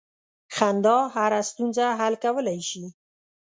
[0.55, 2.85] •خندا هره ستونزه حل کولی شي.